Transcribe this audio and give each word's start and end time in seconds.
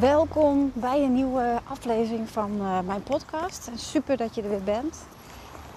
Welkom 0.00 0.72
bij 0.74 1.02
een 1.02 1.14
nieuwe 1.14 1.60
aflevering 1.68 2.28
van 2.28 2.50
uh, 2.60 2.80
mijn 2.80 3.02
podcast. 3.02 3.70
Super 3.74 4.16
dat 4.16 4.34
je 4.34 4.42
er 4.42 4.48
weer 4.48 4.62
bent. 4.62 4.96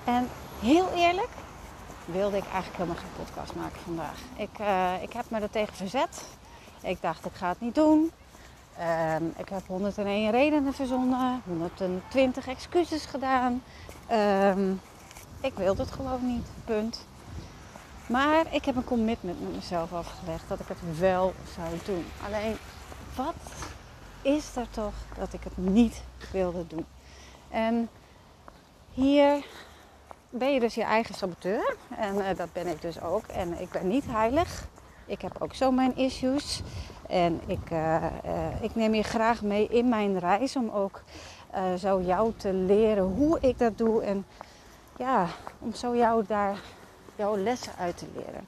En 0.04 0.28
heel 0.60 0.90
eerlijk, 0.96 1.30
wilde 2.06 2.38
ik 2.38 2.44
eigenlijk 2.44 2.76
helemaal 2.76 2.96
geen 2.96 3.26
podcast 3.26 3.56
maken 3.56 3.82
vandaag. 3.82 4.20
Ik, 4.36 4.60
uh, 4.60 4.94
ik 5.02 5.14
heb 5.14 5.30
me 5.30 5.40
er 5.40 5.50
tegen 5.50 5.76
verzet. 5.76 6.24
Ik 6.82 7.02
dacht, 7.02 7.26
ik 7.26 7.34
ga 7.34 7.50
het 7.50 7.60
niet 7.60 7.76
doen. 7.76 8.12
Uh, 8.80 9.16
ik 9.38 9.50
heb 9.50 9.68
101 9.68 10.32
redenen 10.32 10.74
verzonnen, 10.74 11.42
120 11.46 12.48
excuses 12.48 13.06
gedaan. 13.06 13.64
Ehm, 14.08 14.72
ik 15.42 15.54
wilde 15.56 15.82
het 15.82 15.92
gewoon 15.92 16.28
niet, 16.28 16.48
punt. 16.66 17.06
Maar 18.08 18.46
ik 18.54 18.66
heb 18.66 18.76
een 18.76 18.84
commitment 18.84 19.42
met 19.42 19.56
mezelf 19.56 19.94
afgelegd 19.94 20.48
dat 20.48 20.60
ik 20.60 20.68
het 20.68 21.00
wel 21.00 21.34
zou 21.56 21.68
doen. 21.86 22.06
Alleen, 22.26 22.58
wat 23.16 23.36
is 24.28 24.56
er 24.56 24.70
toch 24.70 24.94
dat 25.18 25.34
ik 25.34 25.44
het 25.44 25.58
niet 25.58 26.04
wilde 26.32 26.68
doen? 26.68 26.86
En 27.50 27.90
hier 28.94 29.46
ben 30.30 30.54
je 30.54 30.60
dus 30.60 30.76
je 30.76 30.84
eigen 30.84 31.16
saboteur. 31.16 31.76
En 31.98 32.16
uh, 32.16 32.26
dat 32.36 32.54
ben 32.54 32.68
ik 32.68 32.82
dus 32.82 33.02
ook. 33.02 33.26
En 33.26 33.62
ik 33.62 33.70
ben 33.70 33.88
niet 33.88 34.06
heilig. 34.08 34.68
Ik 35.06 35.22
heb 35.22 35.36
ook 35.40 35.54
zo 35.54 35.72
mijn 35.72 35.96
issues. 35.96 36.62
En 37.10 37.42
ik, 37.46 37.72
uh, 37.72 37.96
uh, 38.26 38.62
ik 38.62 38.76
neem 38.76 38.94
je 38.94 39.04
graag 39.04 39.42
mee 39.42 39.68
in 39.68 39.90
mijn 39.90 40.20
reis 40.20 40.56
om 40.56 40.70
ook 40.70 41.02
zo 41.78 42.02
jou 42.02 42.34
te 42.38 42.54
leren 42.54 43.04
hoe 43.04 43.40
ik 43.40 43.58
dat 43.58 43.78
doe. 43.78 44.02
En 44.02 44.26
ja, 44.98 45.28
om 45.60 45.74
zo 45.74 45.96
jou 45.96 46.24
daar 46.28 46.60
jouw 47.16 47.38
lessen 47.38 47.74
uit 47.78 47.98
te 47.98 48.06
leren. 48.16 48.48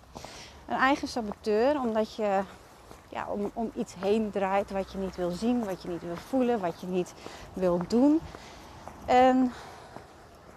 Een 0.67 0.77
eigen 0.77 1.07
saboteur, 1.07 1.80
omdat 1.80 2.16
je 2.16 2.41
ja, 3.09 3.27
om, 3.29 3.52
om 3.53 3.71
iets 3.75 3.95
heen 3.99 4.31
draait 4.31 4.71
wat 4.71 4.91
je 4.91 4.97
niet 4.97 5.15
wil 5.15 5.31
zien, 5.31 5.65
wat 5.65 5.81
je 5.81 5.89
niet 5.89 6.02
wil 6.02 6.15
voelen, 6.15 6.59
wat 6.59 6.81
je 6.81 6.88
niet 6.88 7.13
wil 7.53 7.81
doen. 7.88 8.21
En 9.05 9.53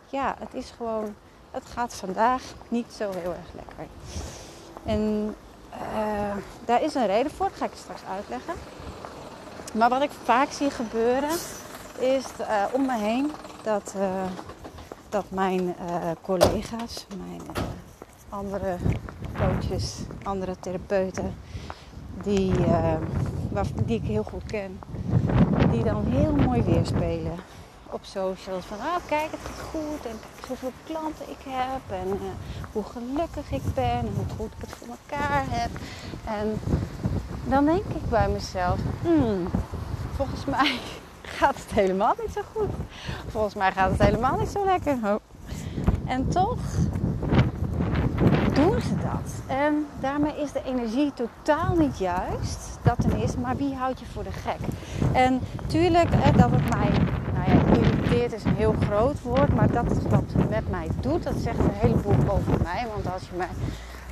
ja, 0.07 0.37
het 0.39 0.55
is 0.55 0.71
gewoon, 0.77 1.15
het 1.51 1.65
gaat 1.67 1.95
vandaag 1.95 2.43
niet 2.69 2.93
zo 2.93 3.11
heel 3.11 3.31
erg 3.31 3.53
lekker. 3.55 3.87
En 4.85 5.35
uh, 5.73 6.37
daar 6.65 6.83
is 6.83 6.95
een 6.95 7.07
reden 7.07 7.33
voor, 7.33 7.49
dat 7.49 7.57
ga 7.57 7.65
ik 7.65 7.73
straks 7.75 8.01
uitleggen. 8.11 8.55
Maar 9.75 9.89
wat 9.89 10.03
ik 10.03 10.11
vaak 10.11 10.51
zie 10.51 10.71
gebeuren 10.71 11.39
is 11.99 12.25
uh, 12.41 12.65
om 12.73 12.87
me 12.87 12.99
heen 12.99 13.33
dat, 13.63 13.95
uh, 13.97 14.25
dat 15.09 15.25
mijn 15.29 15.77
collega's, 16.21 17.07
mijn 17.17 17.43
andere 18.29 18.77
coaches, 19.39 19.97
andere 20.23 20.57
therapeuten, 20.61 21.37
die, 22.23 22.53
die 23.85 24.01
ik 24.01 24.07
heel 24.07 24.23
goed 24.23 24.45
ken, 24.47 24.79
die 25.71 25.85
dan 25.85 26.05
heel 26.07 26.35
mooi 26.35 26.63
weerspelen 26.63 27.35
op 27.93 28.01
socials. 28.05 28.65
Van 28.65 28.79
ah, 28.79 29.07
kijk, 29.07 29.31
het 29.31 29.41
gaat 29.41 29.67
goed. 29.71 30.07
En 30.07 30.19
kijk 30.35 30.47
hoeveel 30.49 30.73
klanten 30.85 31.29
ik 31.29 31.45
heb. 31.49 31.99
En 32.01 32.09
uh, 32.09 32.21
hoe 32.73 32.83
gelukkig 32.83 33.51
ik 33.51 33.75
ben. 33.75 33.85
En 33.85 34.11
hoe 34.17 34.25
goed 34.37 34.53
ik 34.57 34.61
het 34.61 34.71
voor 34.71 34.89
elkaar 34.89 35.45
heb. 35.49 35.71
En 36.25 36.61
dan 37.45 37.65
denk 37.65 37.85
ik 37.85 38.09
bij 38.09 38.29
mezelf, 38.29 38.79
hmm, 39.03 39.49
volgens 40.17 40.45
mij 40.45 40.79
gaat 41.39 41.57
het 41.57 41.73
helemaal 41.73 42.15
niet 42.21 42.33
zo 42.33 42.41
goed. 42.55 42.71
Volgens 43.29 43.55
mij 43.55 43.73
gaat 43.73 43.91
het 43.91 44.03
helemaal 44.03 44.39
niet 44.39 44.49
zo 44.49 44.65
lekker. 44.65 44.99
En 46.05 46.29
toch 46.29 46.59
doen 48.55 48.81
ze 48.81 48.97
dat. 48.97 49.33
En 49.47 49.87
daarmee 50.01 50.41
is 50.41 50.53
de 50.53 50.63
energie 50.65 51.13
totaal 51.15 51.75
niet 51.77 51.99
juist. 51.99 52.79
Dat 52.83 53.01
ten 53.01 53.17
eerste, 53.17 53.39
maar 53.39 53.57
wie 53.57 53.75
houdt 53.75 54.01
je 54.01 54.07
voor 54.13 54.25
de 54.25 54.33
gek? 54.33 54.59
En 55.13 55.41
tuurlijk, 55.67 56.11
dat 56.37 56.51
het 56.51 56.71
mij 56.71 56.91
nou 57.35 57.51
ja, 57.51 57.77
irriteert 57.77 58.33
is 58.33 58.45
een 58.45 58.57
heel 58.57 58.75
groot 58.87 59.21
woord, 59.21 59.55
maar 59.55 59.73
dat 59.73 59.85
het 59.85 60.09
wat 60.09 60.49
met 60.49 60.71
mij 60.71 60.89
doet, 61.01 61.23
dat 61.23 61.35
zegt 61.37 61.59
een 61.59 61.71
heleboel 61.73 62.33
over 62.33 62.63
mij. 62.63 62.87
Want 62.95 63.13
als 63.13 63.23
je 63.23 63.37
mij 63.37 63.49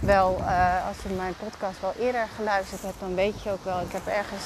wel, 0.00 0.36
uh, 0.40 0.86
als 0.86 0.96
je 1.02 1.14
mijn 1.16 1.34
podcast 1.38 1.80
wel 1.80 1.92
eerder 1.98 2.26
geluisterd 2.36 2.82
hebt, 2.82 3.00
dan 3.00 3.14
weet 3.14 3.42
je 3.42 3.50
ook 3.50 3.64
wel, 3.64 3.80
ik 3.80 3.92
heb 3.92 4.06
ergens 4.06 4.44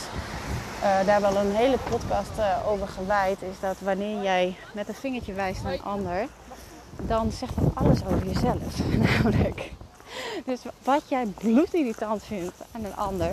uh, 0.82 1.06
daar 1.06 1.20
wel 1.20 1.36
een 1.36 1.54
hele 1.54 1.78
podcast 1.90 2.38
uh, 2.38 2.56
over 2.66 2.88
gewijd, 2.88 3.42
is 3.42 3.60
dat 3.60 3.76
wanneer 3.80 4.22
jij 4.22 4.56
met 4.72 4.88
een 4.88 4.94
vingertje 4.94 5.32
wijst 5.32 5.62
naar 5.62 5.72
een 5.72 5.82
ander, 5.82 6.26
dan 6.96 7.30
zegt 7.30 7.54
dat 7.60 7.74
alles 7.74 8.04
over 8.04 8.26
jezelf. 8.26 8.78
Namelijk, 9.06 9.72
dus 10.46 10.60
wat 10.82 11.02
jij 11.08 11.26
bloedirritant 11.26 12.22
vindt 12.22 12.54
aan 12.72 12.84
een 12.84 12.96
ander, 12.96 13.32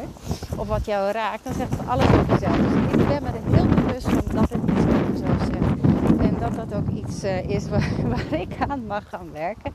of 0.55 0.67
wat 0.67 0.85
jou 0.85 1.11
raakt, 1.11 1.43
dan 1.43 1.53
zegt 1.53 1.71
het 1.71 1.87
alles 1.87 2.05
over 2.05 2.25
jezelf. 2.27 2.55
Dus 2.55 3.01
ik 3.01 3.07
ben 3.07 3.23
me 3.23 3.29
er 3.29 3.55
heel 3.55 3.65
bewust 3.65 4.07
van 4.07 4.23
dat 4.35 4.49
het 4.49 4.61
iets 4.63 4.85
over 4.85 5.09
mezelf 5.11 5.41
zegt. 5.41 6.19
En 6.19 6.37
dat 6.39 6.55
dat 6.55 6.73
ook 6.73 6.87
iets 6.87 7.23
uh, 7.23 7.49
is 7.49 7.69
waar, 8.09 8.33
ik 8.33 8.55
aan 8.67 8.85
mag 8.85 9.09
gaan 9.09 9.31
werken. 9.33 9.71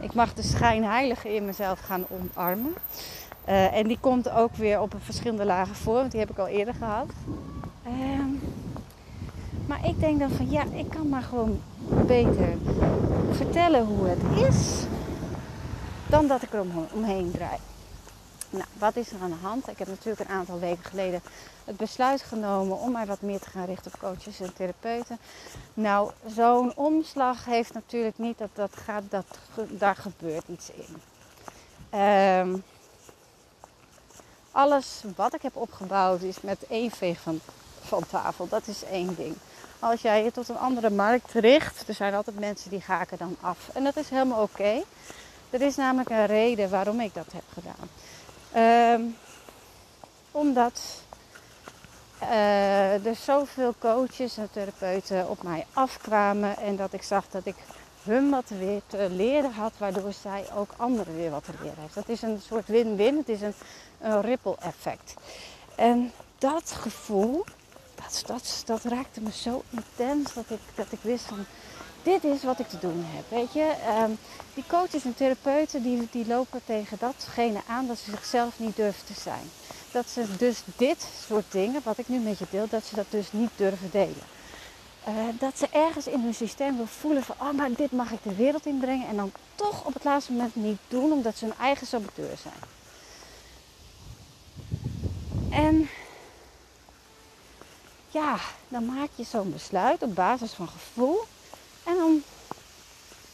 Ik 0.00 0.14
mag 0.14 0.34
de 0.34 0.42
schijnheilige 0.42 1.34
in 1.34 1.44
mezelf 1.44 1.80
gaan 1.80 2.04
omarmen. 2.08 2.74
Uh, 3.48 3.76
en 3.76 3.86
die 3.86 3.98
komt 4.00 4.30
ook 4.30 4.56
weer 4.56 4.80
op 4.80 4.94
verschillende 4.98 5.44
lagen 5.44 5.74
voor, 5.74 5.94
want 5.94 6.10
die 6.10 6.20
heb 6.20 6.30
ik 6.30 6.38
al 6.38 6.46
eerder 6.46 6.74
gehad. 6.74 7.06
Uh, 7.86 8.24
maar 9.66 9.86
ik 9.86 10.00
denk 10.00 10.18
dan 10.18 10.30
van 10.30 10.50
ja, 10.50 10.64
ik 10.72 10.90
kan 10.90 11.08
maar 11.08 11.22
gewoon 11.22 11.60
beter 12.06 12.48
vertellen 13.30 13.84
hoe 13.84 14.06
het 14.08 14.48
is 14.48 14.84
dan 16.10 16.26
dat 16.26 16.42
ik 16.42 16.52
er 16.52 16.60
om, 16.60 16.88
omheen 16.92 17.30
draai. 17.30 17.58
Nou, 18.50 18.64
wat 18.72 18.96
is 18.96 19.10
er 19.10 19.20
aan 19.22 19.30
de 19.30 19.36
hand? 19.42 19.68
Ik 19.68 19.78
heb 19.78 19.88
natuurlijk 19.88 20.20
een 20.20 20.36
aantal 20.36 20.58
weken 20.58 20.84
geleden 20.84 21.22
het 21.64 21.76
besluit 21.76 22.22
genomen 22.22 22.78
om 22.78 22.92
mij 22.92 23.06
wat 23.06 23.20
meer 23.20 23.40
te 23.40 23.50
gaan 23.50 23.64
richten 23.64 23.92
op 23.94 24.00
coaches 24.00 24.40
en 24.40 24.54
therapeuten. 24.54 25.18
Nou, 25.74 26.10
zo'n 26.26 26.76
omslag 26.76 27.44
heeft 27.44 27.72
natuurlijk 27.72 28.18
niet 28.18 28.38
dat 28.38 28.50
dat 28.52 28.70
gaat, 28.84 29.02
dat, 29.08 29.24
daar 29.68 29.96
gebeurt 29.96 30.48
iets 30.48 30.70
in. 30.70 31.02
Um, 32.00 32.62
alles 34.50 35.02
wat 35.16 35.34
ik 35.34 35.42
heb 35.42 35.56
opgebouwd 35.56 36.22
is 36.22 36.40
met 36.40 36.66
één 36.68 36.90
veeg 36.90 37.20
van, 37.20 37.40
van 37.80 38.06
tafel. 38.06 38.48
Dat 38.48 38.66
is 38.66 38.84
één 38.84 39.14
ding. 39.14 39.36
Als 39.78 40.00
jij 40.02 40.24
je 40.24 40.32
tot 40.32 40.48
een 40.48 40.58
andere 40.58 40.90
markt 40.90 41.32
richt, 41.32 41.88
er 41.88 41.94
zijn 41.94 42.14
altijd 42.14 42.38
mensen 42.38 42.70
die 42.70 42.82
haken 42.86 43.18
dan 43.18 43.36
af. 43.40 43.68
En 43.72 43.84
dat 43.84 43.96
is 43.96 44.08
helemaal 44.08 44.42
oké. 44.42 44.82
Er 45.50 45.62
is 45.62 45.76
namelijk 45.76 46.10
een 46.10 46.26
reden 46.26 46.70
waarom 46.70 47.00
ik 47.00 47.14
dat 47.14 47.32
heb 47.32 47.44
gedaan. 47.52 47.88
Um, 48.94 49.16
omdat 50.30 50.80
uh, 52.22 53.06
er 53.06 53.14
zoveel 53.14 53.74
coaches 53.78 54.36
en 54.36 54.48
therapeuten 54.50 55.28
op 55.28 55.42
mij 55.42 55.66
afkwamen 55.72 56.56
en 56.56 56.76
dat 56.76 56.92
ik 56.92 57.02
zag 57.02 57.28
dat 57.30 57.46
ik 57.46 57.54
hun 58.02 58.30
wat 58.30 58.48
weer 58.48 58.80
te 58.86 59.10
leren 59.10 59.52
had, 59.52 59.72
waardoor 59.78 60.12
zij 60.12 60.44
ook 60.54 60.70
anderen 60.76 61.16
weer 61.16 61.30
wat 61.30 61.44
te 61.44 61.52
leren 61.60 61.80
heeft. 61.80 61.94
Dat 61.94 62.08
is 62.08 62.22
een 62.22 62.40
soort 62.46 62.66
win-win, 62.66 63.16
het 63.16 63.28
is 63.28 63.40
een, 63.40 63.54
een 64.00 64.20
ripple 64.20 64.56
effect. 64.60 65.14
En 65.74 66.12
dat 66.38 66.70
gevoel, 66.70 67.44
dat, 67.94 68.22
dat, 68.26 68.62
dat 68.66 68.84
raakte 68.84 69.20
me 69.20 69.32
zo 69.32 69.62
intens 69.70 70.34
dat 70.34 70.44
ik, 70.48 70.60
dat 70.74 70.86
ik 70.92 70.98
wist 71.02 71.24
van 71.24 71.44
dit 72.02 72.24
is 72.24 72.42
wat 72.42 72.58
ik 72.58 72.68
te 72.68 72.78
doen 72.78 73.04
heb. 73.06 73.24
Weet 73.28 73.52
je, 73.52 73.74
um, 74.02 74.18
die 74.54 74.64
coaches 74.66 75.04
en 75.04 75.14
therapeuten 75.14 75.82
die, 75.82 76.08
die 76.10 76.26
lopen 76.26 76.60
tegen 76.64 76.96
datgene 77.00 77.60
aan 77.66 77.86
dat 77.86 77.98
ze 77.98 78.10
zichzelf 78.10 78.58
niet 78.58 78.76
durven 78.76 79.06
te 79.06 79.20
zijn. 79.20 79.50
Dat 79.92 80.08
ze 80.08 80.36
dus 80.36 80.62
dit 80.76 81.06
soort 81.26 81.52
dingen, 81.52 81.80
wat 81.84 81.98
ik 81.98 82.08
nu 82.08 82.18
met 82.18 82.38
je 82.38 82.46
deel, 82.50 82.66
dat 82.68 82.84
ze 82.84 82.94
dat 82.94 83.06
dus 83.10 83.32
niet 83.32 83.50
durven 83.56 83.90
delen. 83.90 84.26
Uh, 85.08 85.14
dat 85.38 85.58
ze 85.58 85.68
ergens 85.70 86.06
in 86.06 86.20
hun 86.20 86.34
systeem 86.34 86.76
wil 86.76 86.86
voelen 86.86 87.22
van, 87.22 87.36
oh 87.38 87.52
maar 87.52 87.72
dit 87.72 87.92
mag 87.92 88.10
ik 88.10 88.22
de 88.22 88.34
wereld 88.34 88.66
inbrengen. 88.66 89.08
En 89.08 89.16
dan 89.16 89.32
toch 89.54 89.84
op 89.84 89.94
het 89.94 90.04
laatste 90.04 90.32
moment 90.32 90.54
niet 90.54 90.78
doen, 90.88 91.12
omdat 91.12 91.36
ze 91.36 91.44
hun 91.44 91.58
eigen 91.60 91.86
saboteur 91.86 92.36
zijn. 92.42 92.78
En 95.50 95.88
ja, 98.08 98.36
dan 98.68 98.84
maak 98.84 99.08
je 99.14 99.24
zo'n 99.24 99.52
besluit 99.52 100.02
op 100.02 100.14
basis 100.14 100.52
van 100.52 100.68
gevoel. 100.68 101.20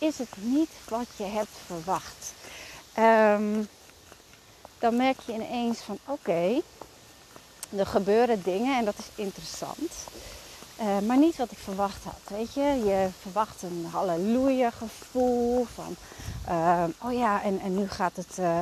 Is 0.07 0.19
het 0.19 0.37
niet 0.37 0.71
wat 0.89 1.07
je 1.17 1.25
hebt 1.25 1.57
verwacht. 1.67 2.33
Ehm, 2.93 3.63
dan 4.79 4.97
merk 4.97 5.21
je 5.21 5.33
ineens 5.33 5.79
van 5.79 5.99
oké, 6.05 6.61
er 7.77 7.87
gebeuren 7.87 8.43
dingen 8.43 8.79
en 8.79 8.85
dat 8.85 8.99
is 8.99 9.25
interessant. 9.25 9.93
Uh, 10.81 10.99
maar 10.99 11.17
niet 11.17 11.37
wat 11.37 11.51
ik 11.51 11.59
verwacht 11.59 12.05
had. 12.05 12.39
Weet 12.39 12.55
je, 12.55 12.61
je 12.61 13.09
verwacht 13.21 13.63
een 13.63 13.87
halleluja 13.91 14.71
gevoel 14.71 15.67
van 15.75 15.97
uh, 16.49 16.85
oh 17.03 17.13
ja, 17.13 17.43
en, 17.43 17.61
en 17.61 17.79
nu 17.79 17.89
gaat 17.89 18.17
het, 18.17 18.39
uh, 18.39 18.61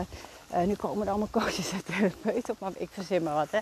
nu 0.66 0.74
komen 0.74 1.02
er 1.02 1.10
allemaal 1.10 1.28
coaches 1.30 1.72
en 1.72 1.84
therapeuten 1.84 2.52
op, 2.52 2.60
maar 2.60 2.72
ik 2.76 2.88
verzin 2.92 3.22
maar 3.22 3.34
wat 3.34 3.50
hè. 3.50 3.60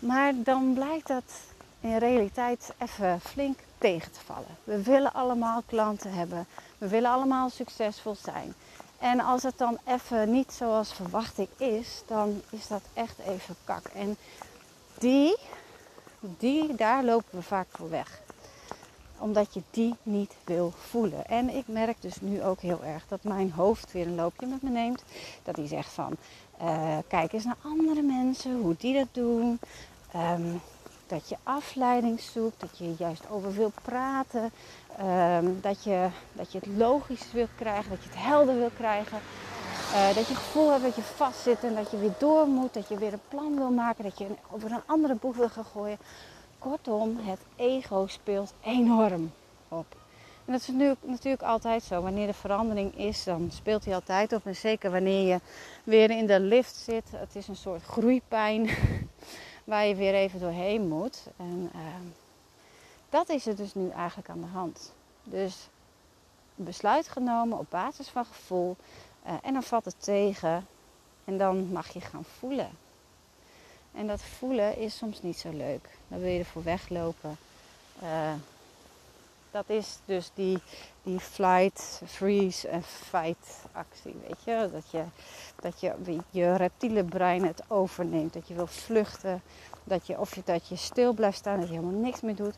Maar 0.00 0.32
dan 0.36 0.72
blijkt 0.74 1.06
dat 1.06 1.32
in 1.80 1.96
realiteit 1.96 2.72
even 2.78 3.20
flink 3.20 3.58
tegen 3.84 4.12
te 4.12 4.20
vallen. 4.24 4.56
We 4.64 4.82
willen 4.82 5.12
allemaal 5.12 5.62
klanten 5.66 6.12
hebben. 6.12 6.46
We 6.78 6.88
willen 6.88 7.10
allemaal 7.10 7.50
succesvol 7.50 8.14
zijn. 8.22 8.54
En 8.98 9.20
als 9.20 9.42
het 9.42 9.58
dan 9.58 9.78
even 9.84 10.30
niet 10.30 10.52
zoals 10.52 10.92
verwachting 10.92 11.48
is, 11.56 12.02
dan 12.06 12.42
is 12.50 12.66
dat 12.66 12.80
echt 12.94 13.18
even 13.18 13.54
kak. 13.64 13.84
En 13.86 14.16
die, 14.98 15.36
die, 16.20 16.74
daar 16.74 17.04
lopen 17.04 17.38
we 17.38 17.42
vaak 17.42 17.66
voor 17.70 17.90
weg. 17.90 18.20
Omdat 19.18 19.54
je 19.54 19.62
die 19.70 19.94
niet 20.02 20.34
wil 20.44 20.72
voelen. 20.76 21.26
En 21.26 21.50
ik 21.50 21.68
merk 21.68 21.96
dus 22.02 22.20
nu 22.20 22.42
ook 22.42 22.60
heel 22.60 22.84
erg 22.84 23.04
dat 23.08 23.22
mijn 23.22 23.52
hoofd 23.52 23.92
weer 23.92 24.06
een 24.06 24.14
loopje 24.14 24.46
met 24.46 24.62
me 24.62 24.70
neemt. 24.70 25.02
Dat 25.42 25.56
hij 25.56 25.66
zegt 25.66 25.92
van, 25.92 26.16
uh, 26.62 26.98
kijk 27.08 27.32
eens 27.32 27.44
naar 27.44 27.56
andere 27.62 28.02
mensen, 28.02 28.60
hoe 28.60 28.74
die 28.78 28.94
dat 28.94 29.08
doen. 29.12 29.58
Um, 30.16 30.60
dat 31.14 31.28
je 31.28 31.36
afleiding 31.42 32.20
zoekt, 32.20 32.60
dat 32.60 32.78
je 32.78 32.94
juist 32.98 33.30
over 33.30 33.52
wil 33.52 33.72
praten, 33.82 34.50
um, 35.00 35.58
dat, 35.60 35.84
je, 35.84 36.08
dat 36.32 36.52
je 36.52 36.58
het 36.58 36.68
logisch 36.76 37.32
wilt 37.32 37.54
krijgen, 37.56 37.90
dat 37.90 38.02
je 38.02 38.08
het 38.08 38.18
helder 38.18 38.56
wil 38.56 38.70
krijgen. 38.76 39.18
Uh, 39.92 40.06
dat 40.06 40.26
je 40.26 40.34
het 40.34 40.42
gevoel 40.42 40.70
hebt 40.70 40.82
dat 40.82 40.96
je 40.96 41.02
vastzit 41.02 41.64
en 41.64 41.74
dat 41.74 41.90
je 41.90 41.98
weer 41.98 42.14
door 42.18 42.46
moet, 42.46 42.74
dat 42.74 42.88
je 42.88 42.98
weer 42.98 43.12
een 43.12 43.28
plan 43.28 43.56
wil 43.56 43.70
maken, 43.70 44.04
dat 44.04 44.18
je 44.18 44.26
over 44.50 44.70
een 44.70 44.82
andere 44.86 45.14
boeg 45.14 45.36
wil 45.36 45.48
gaan 45.48 45.64
gooien. 45.64 45.98
Kortom, 46.58 47.18
het 47.22 47.40
ego 47.56 48.06
speelt 48.06 48.54
enorm 48.62 49.32
op. 49.68 49.86
En 50.44 50.52
dat 50.52 50.60
is 50.60 50.68
nu 50.68 50.94
natuurlijk 51.00 51.42
altijd 51.42 51.82
zo. 51.82 52.02
Wanneer 52.02 52.28
er 52.28 52.34
verandering 52.34 52.98
is, 52.98 53.24
dan 53.24 53.48
speelt 53.52 53.84
hij 53.84 53.94
altijd 53.94 54.32
op. 54.32 54.46
En 54.46 54.56
zeker 54.56 54.90
wanneer 54.90 55.26
je 55.26 55.40
weer 55.84 56.10
in 56.10 56.26
de 56.26 56.40
lift 56.40 56.74
zit. 56.74 57.04
Het 57.16 57.36
is 57.36 57.48
een 57.48 57.56
soort 57.56 57.82
groeipijn 57.82 58.68
waar 59.64 59.86
je 59.86 59.94
weer 59.94 60.14
even 60.14 60.40
doorheen 60.40 60.88
moet. 60.88 61.26
En 61.36 61.70
uh, 61.74 61.80
dat 63.08 63.28
is 63.28 63.46
er 63.46 63.56
dus 63.56 63.74
nu 63.74 63.90
eigenlijk 63.90 64.28
aan 64.28 64.40
de 64.40 64.46
hand. 64.46 64.92
Dus 65.24 65.68
besluit 66.54 67.08
genomen 67.08 67.58
op 67.58 67.66
basis 67.70 68.08
van 68.08 68.24
gevoel. 68.24 68.76
Uh, 69.26 69.32
en 69.42 69.52
dan 69.52 69.62
valt 69.62 69.84
het 69.84 70.02
tegen. 70.02 70.66
En 71.24 71.38
dan 71.38 71.72
mag 71.72 71.92
je 71.92 72.00
gaan 72.00 72.24
voelen. 72.38 72.70
En 73.92 74.06
dat 74.06 74.22
voelen 74.22 74.76
is 74.76 74.96
soms 74.96 75.22
niet 75.22 75.38
zo 75.38 75.50
leuk. 75.50 75.88
Dan 76.08 76.18
wil 76.18 76.28
je 76.28 76.38
ervoor 76.38 76.62
weglopen. 76.62 77.36
Uh, 78.02 78.32
dat 79.50 79.64
is 79.66 79.98
dus 80.04 80.30
die, 80.34 80.62
die 81.04 81.20
flight, 81.20 82.02
freeze 82.06 82.68
en 82.68 82.82
fight 82.82 83.66
actie. 83.72 84.16
Weet 84.28 84.44
je? 84.44 84.68
Dat, 84.72 84.90
je, 84.90 85.04
dat 85.60 85.80
je 85.80 86.20
je 86.30 86.56
reptiele 86.56 87.04
brein 87.04 87.44
het 87.44 87.62
overneemt. 87.68 88.32
Dat 88.32 88.48
je 88.48 88.54
wil 88.54 88.66
vluchten. 88.66 89.42
Dat 89.84 90.06
je, 90.06 90.18
of 90.18 90.34
je, 90.34 90.42
dat 90.44 90.68
je 90.68 90.76
stil 90.76 91.12
blijft 91.12 91.36
staan. 91.36 91.60
Dat 91.60 91.68
je 91.68 91.74
helemaal 91.74 92.00
niks 92.00 92.20
meer 92.20 92.36
doet. 92.36 92.56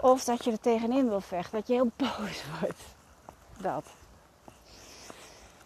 Of 0.00 0.24
dat 0.24 0.44
je 0.44 0.50
er 0.50 0.60
tegenin 0.60 1.08
wil 1.08 1.20
vechten. 1.20 1.58
Dat 1.58 1.66
je 1.66 1.74
heel 1.74 1.90
boos 1.96 2.44
wordt. 2.60 2.82
Dat. 3.60 3.84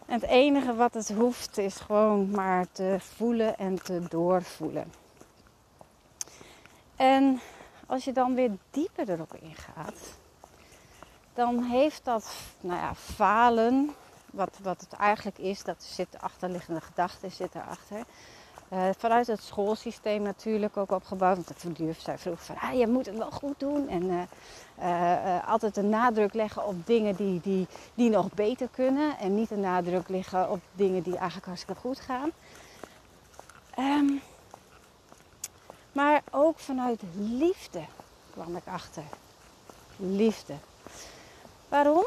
En 0.07 0.15
het 0.15 0.31
enige 0.31 0.75
wat 0.75 0.95
het 0.95 1.13
hoeft 1.13 1.59
is 1.59 1.77
gewoon 1.77 2.31
maar 2.31 2.67
te 2.73 2.97
voelen 3.01 3.59
en 3.59 3.83
te 3.83 4.03
doorvoelen. 4.09 4.93
En 6.97 7.41
als 7.87 8.05
je 8.05 8.13
dan 8.13 8.35
weer 8.35 8.51
dieper 8.71 9.11
erop 9.11 9.35
ingaat, 9.35 10.19
dan 11.39 11.63
heeft 11.63 12.05
dat 12.05 12.31
nou 12.61 12.81
ja, 12.81 12.95
falen, 12.95 13.95
wat, 14.31 14.59
wat 14.63 14.81
het 14.81 14.93
eigenlijk 14.93 15.39
is, 15.39 15.63
dat 15.63 15.83
zit 15.83 16.13
de 16.13 16.21
achterliggende 16.21 16.81
gedachte 16.81 17.29
zit 17.29 17.55
erachter. 17.55 18.05
Uh, 18.73 18.89
vanuit 18.99 19.27
het 19.27 19.43
schoolsysteem 19.43 20.23
natuurlijk 20.23 20.77
ook 20.77 20.91
opgebouwd. 20.91 21.35
Want 21.35 21.49
de 21.49 21.55
verdurf 21.57 22.01
zei 22.01 22.19
vroeg 22.19 22.45
van, 22.45 22.57
ah, 22.57 22.79
je 22.79 22.87
moet 22.87 23.07
het 23.07 23.17
wel 23.17 23.31
goed 23.31 23.61
doen. 23.61 23.89
En 23.89 24.05
uh, 24.05 24.23
uh, 24.79 25.49
altijd 25.49 25.77
een 25.77 25.89
nadruk 25.89 26.35
leggen 26.35 26.67
op 26.67 26.87
dingen 26.87 27.17
die, 27.17 27.41
die, 27.41 27.67
die 27.95 28.11
nog 28.11 28.33
beter 28.33 28.69
kunnen. 28.69 29.19
En 29.19 29.35
niet 29.35 29.51
een 29.51 29.61
nadruk 29.61 30.09
leggen 30.09 30.51
op 30.51 30.61
dingen 30.73 31.03
die 31.03 31.17
eigenlijk 31.17 31.47
hartstikke 31.47 31.81
goed 31.81 32.01
gaan. 32.01 32.31
Um, 33.79 34.21
maar 35.93 36.23
ook 36.31 36.59
vanuit 36.59 37.01
liefde 37.17 37.83
kwam 38.31 38.57
ik 38.57 38.67
achter. 38.67 39.05
Liefde. 39.97 40.55
Waarom? 41.69 42.07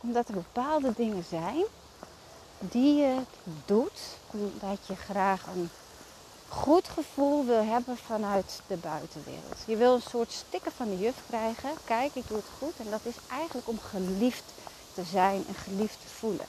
Omdat 0.00 0.28
er 0.28 0.34
bepaalde 0.34 0.92
dingen 0.96 1.24
zijn 1.28 1.64
die 2.58 2.94
je 2.94 3.16
doet 3.64 4.00
omdat 4.30 4.78
je 4.86 4.96
graag 4.96 5.46
een 5.54 5.70
goed 6.48 6.88
gevoel 6.88 7.44
wil 7.44 7.64
hebben 7.64 7.96
vanuit 7.96 8.60
de 8.66 8.76
buitenwereld. 8.76 9.58
Je 9.66 9.76
wil 9.76 9.94
een 9.94 10.10
soort 10.10 10.32
stikken 10.32 10.72
van 10.72 10.88
de 10.88 10.98
juf 10.98 11.14
krijgen. 11.28 11.70
Kijk, 11.84 12.14
ik 12.14 12.28
doe 12.28 12.36
het 12.36 12.46
goed. 12.58 12.72
En 12.76 12.90
dat 12.90 13.00
is 13.02 13.14
eigenlijk 13.30 13.68
om 13.68 13.78
geliefd 13.78 14.44
te 14.94 15.02
zijn 15.04 15.44
en 15.48 15.54
geliefd 15.54 15.98
te 16.00 16.14
voelen. 16.14 16.46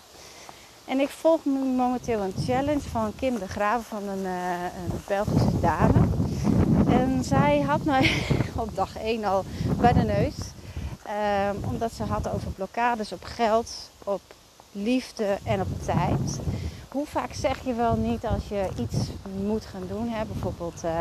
En 0.86 1.00
ik 1.00 1.10
volg 1.10 1.44
momenteel 1.46 2.20
een 2.20 2.34
challenge 2.46 2.90
van 2.90 3.16
Kim 3.16 3.40
de 3.40 3.48
Graven 3.48 3.84
van 3.86 4.08
een, 4.08 4.26
uh, 4.26 4.64
een 4.64 5.02
Belgische 5.08 5.60
dame. 5.60 6.08
En 6.90 7.24
zij 7.24 7.62
had 7.62 7.84
mij 7.84 8.24
op 8.56 8.76
dag 8.76 8.98
1 8.98 9.24
al 9.24 9.46
bij 9.78 9.94
de 9.94 10.04
neus. 10.04 10.36
Um, 11.08 11.64
omdat 11.64 11.92
ze 11.94 12.04
had 12.04 12.30
over 12.30 12.52
blokkades 12.52 13.12
op 13.12 13.24
geld, 13.24 13.90
op 14.04 14.22
liefde 14.72 15.38
en 15.44 15.62
op 15.62 15.68
tijd. 15.86 16.40
Hoe 16.92 17.06
vaak 17.06 17.34
zeg 17.34 17.66
je 17.66 17.74
wel 17.74 17.96
niet 17.96 18.26
als 18.26 18.48
je 18.48 18.68
iets 18.78 18.96
moet 19.46 19.66
gaan 19.66 19.88
doen? 19.88 20.08
Hè? 20.10 20.26
Bijvoorbeeld, 20.26 20.84
uh, 20.84 21.00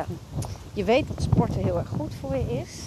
je 0.72 0.84
weet 0.84 1.08
dat 1.08 1.22
sporten 1.22 1.62
heel 1.62 1.78
erg 1.78 1.88
goed 1.88 2.14
voor 2.20 2.36
je 2.36 2.58
is. 2.60 2.78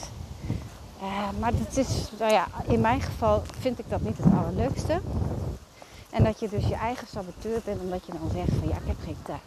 Uh, 1.02 1.30
maar 1.40 1.52
het 1.54 1.78
is, 1.78 2.10
nou 2.20 2.32
ja, 2.32 2.48
in 2.68 2.82
mijn 2.82 3.02
geval 3.02 3.44
vind 3.60 3.80
ik 3.80 3.90
dat 3.90 4.02
niet 4.02 4.18
het 4.18 4.34
allerleukste. 4.34 5.02
En 6.10 6.24
dat 6.24 6.40
je 6.40 6.50
dus 6.50 6.68
je 6.68 6.76
eigen 6.76 7.08
saboteur 7.08 7.62
bent 7.66 7.82
omdat 7.82 8.06
je 8.06 8.12
dan 8.12 8.30
zegt 8.34 8.60
van 8.60 8.68
ja, 8.68 8.76
ik 8.76 8.88
heb 8.88 8.98
geen 9.04 9.18
tijd. 9.24 9.40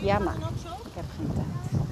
Ja, 0.00 0.18
maar 0.18 0.34
ik 0.34 0.92
heb 0.94 1.04
geen 1.16 1.32
tijd. 1.32 1.85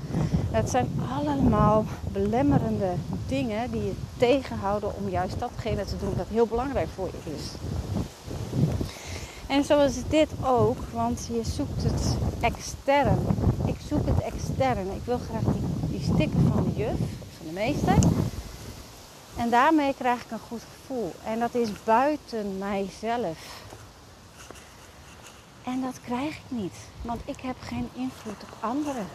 Het 0.54 0.70
zijn 0.70 1.00
allemaal 1.10 1.84
belemmerende 2.12 2.94
dingen 3.26 3.70
die 3.70 3.82
je 3.82 3.94
tegenhouden 4.16 4.96
om 4.96 5.08
juist 5.08 5.38
datgene 5.38 5.84
te 5.84 5.96
doen 5.98 6.14
dat 6.16 6.26
heel 6.28 6.46
belangrijk 6.46 6.88
voor 6.94 7.06
je 7.06 7.32
is. 7.34 7.50
En 9.46 9.64
zo 9.64 9.80
is 9.80 9.94
dit 10.08 10.28
ook, 10.44 10.76
want 10.92 11.28
je 11.32 11.44
zoekt 11.44 11.82
het 11.82 12.16
extern. 12.40 13.18
Ik 13.66 13.76
zoek 13.88 14.06
het 14.06 14.20
extern. 14.20 14.92
Ik 14.94 15.04
wil 15.04 15.18
graag 15.18 15.42
die, 15.42 15.88
die 15.98 16.02
stikken 16.14 16.52
van 16.52 16.64
de 16.64 16.72
juf, 16.76 16.98
van 17.36 17.46
de 17.46 17.52
meester. 17.52 17.96
En 19.36 19.50
daarmee 19.50 19.94
krijg 19.94 20.24
ik 20.24 20.30
een 20.30 20.46
goed 20.48 20.62
gevoel. 20.72 21.12
En 21.24 21.38
dat 21.38 21.54
is 21.54 21.68
buiten 21.84 22.58
mijzelf. 22.58 23.38
En 25.64 25.80
dat 25.80 26.00
krijg 26.04 26.34
ik 26.34 26.48
niet, 26.48 26.76
want 27.02 27.20
ik 27.24 27.40
heb 27.40 27.56
geen 27.60 27.88
invloed 27.94 28.42
op 28.42 28.56
anderen. 28.60 29.06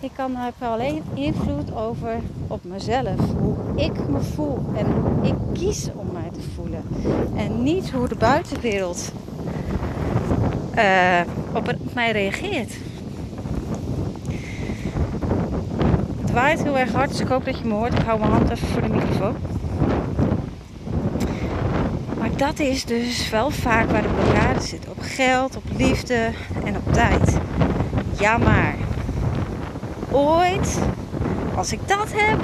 Ik 0.00 0.10
kan, 0.14 0.36
heb 0.36 0.54
alleen 0.58 1.02
invloed 1.14 1.74
over 1.74 2.20
op 2.46 2.64
mezelf. 2.64 3.16
Hoe 3.38 3.56
ik 3.74 4.08
me 4.08 4.20
voel. 4.20 4.58
En 4.76 4.86
ik 5.22 5.34
kies 5.52 5.88
om 5.94 6.12
mij 6.12 6.30
te 6.32 6.40
voelen. 6.54 6.82
En 7.36 7.62
niet 7.62 7.90
hoe 7.90 8.08
de 8.08 8.14
buitenwereld 8.14 9.12
uh, 10.76 11.20
op, 11.54 11.74
mij 11.94 12.12
reageert. 12.12 12.72
Het 16.20 16.30
waait 16.30 16.62
heel 16.62 16.78
erg 16.78 16.92
hard, 16.92 17.10
dus 17.10 17.20
ik 17.20 17.28
hoop 17.28 17.44
dat 17.44 17.58
je 17.58 17.64
me 17.64 17.74
hoort. 17.74 17.92
Ik 17.92 18.04
hou 18.04 18.18
mijn 18.18 18.30
hand 18.30 18.50
even 18.50 18.68
voor 18.68 18.82
de 18.82 18.88
microfoon. 18.88 19.36
Maar 22.18 22.36
dat 22.36 22.58
is 22.58 22.84
dus 22.84 23.30
wel 23.30 23.50
vaak 23.50 23.90
waar 23.90 24.02
de 24.02 24.08
blokkade 24.08 24.60
zit. 24.60 24.88
Op 24.88 24.98
geld, 25.00 25.56
op 25.56 25.64
liefde 25.76 26.30
en 26.64 26.76
op 26.76 26.92
tijd. 26.92 27.38
Ja 28.18 28.38
maar 28.38 28.74
ooit, 30.12 30.78
als 31.56 31.72
ik 31.72 31.88
dat 31.88 32.08
heb, 32.12 32.38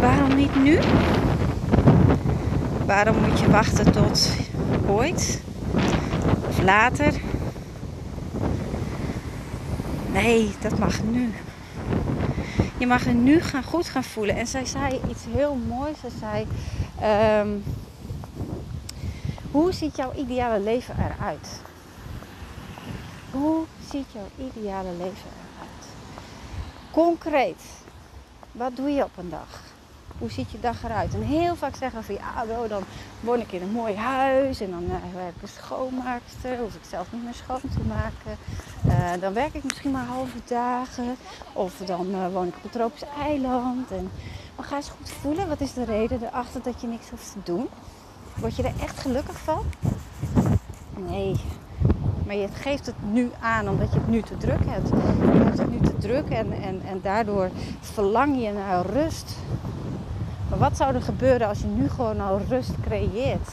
waarom 0.00 0.36
niet 0.36 0.54
nu? 0.62 0.78
Waarom 2.86 3.16
moet 3.16 3.40
je 3.40 3.50
wachten 3.50 3.92
tot 3.92 4.30
ooit 4.86 5.42
of 6.48 6.62
later? 6.62 7.12
Nee, 10.12 10.50
dat 10.60 10.78
mag 10.78 11.02
nu. 11.02 11.32
Je 12.78 12.86
mag 12.86 13.06
er 13.06 13.14
nu 13.14 13.40
gaan, 13.40 13.62
goed 13.62 13.88
gaan 13.88 14.04
voelen. 14.04 14.36
En 14.36 14.46
zij 14.46 14.64
zei 14.64 15.00
iets 15.08 15.24
heel 15.30 15.58
moois. 15.68 16.00
Ze 16.00 16.08
zei: 16.20 16.46
ehm, 17.00 17.48
Hoe 19.50 19.72
ziet 19.72 19.96
jouw 19.96 20.12
ideale 20.14 20.60
leven 20.60 20.94
eruit? 20.98 21.60
Hoe 23.30 23.64
ziet 23.90 24.06
jouw 24.12 24.46
ideale 24.48 24.90
leven 24.90 25.30
eruit? 25.30 25.49
Concreet. 26.90 27.62
Wat 28.52 28.76
doe 28.76 28.90
je 28.90 29.04
op 29.04 29.16
een 29.16 29.30
dag? 29.30 29.60
Hoe 30.18 30.30
ziet 30.30 30.50
je 30.50 30.60
dag 30.60 30.84
eruit? 30.84 31.14
En 31.14 31.22
heel 31.22 31.56
vaak 31.56 31.76
zeggen 31.76 32.04
van 32.04 32.14
ja, 32.14 32.66
dan 32.68 32.82
woon 33.20 33.40
ik 33.40 33.52
in 33.52 33.62
een 33.62 33.72
mooi 33.72 33.96
huis 33.96 34.60
en 34.60 34.70
dan 34.70 34.82
uh, 34.82 34.92
heb 34.92 35.34
ik 35.36 35.42
een 35.42 35.48
schoonmaakster, 35.48 36.58
hoef 36.58 36.74
ik 36.74 36.84
zelf 36.88 37.12
niet 37.12 37.24
meer 37.24 37.34
schoon 37.34 37.60
te 37.60 37.84
maken. 37.88 38.38
Uh, 38.86 39.20
dan 39.20 39.32
werk 39.32 39.54
ik 39.54 39.64
misschien 39.64 39.90
maar 39.90 40.04
halve 40.04 40.38
dagen. 40.44 41.16
Of 41.52 41.76
dan 41.76 42.06
uh, 42.10 42.32
woon 42.32 42.46
ik 42.46 42.56
op 42.56 42.64
een 42.64 42.70
tropisch 42.70 43.04
eiland. 43.18 43.90
En, 43.90 44.10
maar 44.56 44.64
ga 44.64 44.76
eens 44.76 44.92
goed 44.98 45.10
voelen, 45.10 45.48
wat 45.48 45.60
is 45.60 45.72
de 45.72 45.84
reden 45.84 46.22
erachter 46.22 46.62
dat 46.62 46.80
je 46.80 46.86
niks 46.86 47.10
hoeft 47.10 47.32
te 47.32 47.38
doen? 47.44 47.68
Word 48.34 48.56
je 48.56 48.62
er 48.62 48.80
echt 48.80 49.00
gelukkig 49.00 49.38
van? 49.38 49.64
Nee. 50.94 51.40
Maar 52.26 52.38
je 52.38 52.48
geeft 52.48 52.86
het 52.86 53.12
nu 53.12 53.30
aan 53.40 53.68
omdat 53.68 53.92
je 53.92 53.98
het 53.98 54.08
nu 54.08 54.22
te 54.22 54.36
druk 54.36 54.64
hebt. 54.66 54.88
Je 54.88 55.62
het 55.62 55.70
nu 55.70 55.80
te 55.80 55.98
en, 56.28 56.52
en, 56.52 56.82
en 56.84 57.00
daardoor 57.02 57.50
verlang 57.80 58.42
je 58.42 58.52
naar 58.52 58.86
rust. 58.86 59.36
Maar 60.48 60.58
wat 60.58 60.76
zou 60.76 60.94
er 60.94 61.02
gebeuren 61.02 61.48
als 61.48 61.58
je 61.58 61.66
nu 61.66 61.88
gewoon 61.88 62.20
al 62.20 62.40
rust 62.48 62.80
creëert? 62.80 63.48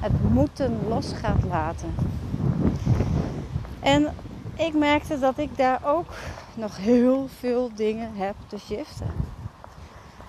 Het 0.00 0.30
moeten 0.30 0.78
los 0.88 1.12
gaat 1.12 1.44
laten. 1.48 1.94
En 3.80 4.14
ik 4.54 4.74
merkte 4.74 5.18
dat 5.18 5.38
ik 5.38 5.56
daar 5.56 5.80
ook 5.84 6.12
nog 6.54 6.76
heel 6.76 7.28
veel 7.38 7.70
dingen 7.74 8.10
heb 8.14 8.34
te 8.46 8.58
shiften. 8.58 9.10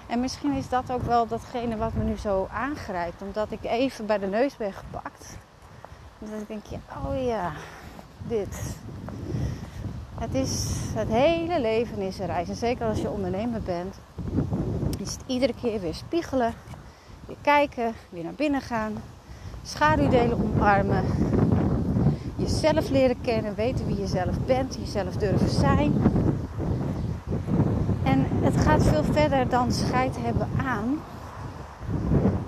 En 0.08 0.20
misschien 0.20 0.54
is 0.54 0.70
dat 0.70 0.92
ook 0.92 1.02
wel 1.02 1.28
datgene 1.28 1.78
wat 1.78 1.94
me 1.94 2.04
nu 2.04 2.18
zo 2.18 2.48
aangrijpt. 2.52 3.22
Omdat 3.22 3.52
ik 3.52 3.64
even 3.64 4.06
bij 4.06 4.18
de 4.18 4.28
neus 4.28 4.58
ben 4.58 4.74
gepakt. 4.74 5.38
Dat 6.20 6.42
ik 6.42 6.48
denk, 6.48 6.66
ja, 6.66 6.80
oh 7.06 7.26
ja, 7.26 7.52
dit. 8.28 8.78
Het, 10.20 10.34
is, 10.34 10.68
het 10.94 11.08
hele 11.08 11.60
leven 11.60 11.98
is 11.98 12.20
een 12.20 12.26
reis. 12.26 12.50
En 12.50 12.56
zeker 12.56 12.88
als 12.88 13.02
je 13.02 13.10
ondernemer 13.10 13.62
bent, 13.62 13.96
is 14.98 15.12
het 15.12 15.22
iedere 15.26 15.54
keer 15.62 15.80
weer 15.80 15.94
spiegelen, 15.94 16.54
weer 17.26 17.38
kijken, 17.42 17.94
weer 18.10 18.24
naar 18.24 18.34
binnen 18.34 18.62
gaan, 18.62 18.94
schaduwdelen 19.64 20.42
omarmen, 20.44 21.04
jezelf 22.36 22.90
leren 22.90 23.22
kennen, 23.22 23.56
weten 23.56 23.88
wie 23.88 24.00
je 24.00 24.08
zelf 24.08 24.40
bent, 24.46 24.78
jezelf 24.80 25.16
durven 25.16 25.50
zijn. 25.50 25.94
En 28.04 28.28
het 28.42 28.58
gaat 28.58 28.84
veel 28.84 29.04
verder 29.04 29.50
dan 29.50 29.72
scheid 29.72 30.16
hebben 30.20 30.50
aan. 30.66 31.02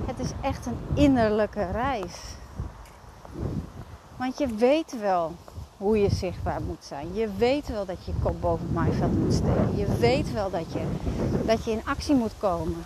Het 0.05 0.19
is 0.19 0.31
echt 0.41 0.65
een 0.65 0.79
innerlijke 0.93 1.71
reis. 1.71 2.35
Want 4.17 4.37
je 4.37 4.47
weet 4.47 4.99
wel 4.99 5.31
hoe 5.79 5.99
je 5.99 6.09
zichtbaar 6.09 6.61
moet 6.61 6.85
zijn. 6.85 7.07
Je 7.13 7.27
weet 7.37 7.67
wel 7.67 7.85
dat 7.85 8.05
je 8.05 8.11
kop 8.23 8.41
boven 8.41 8.65
het 8.65 8.75
maaiveld 8.75 9.19
moet 9.19 9.33
steken. 9.33 9.75
Je 9.75 9.85
weet 9.99 10.33
wel 10.33 10.49
dat 10.49 10.73
je, 10.73 10.79
dat 11.45 11.65
je 11.65 11.71
in 11.71 11.81
actie 11.85 12.15
moet 12.15 12.33
komen. 12.37 12.85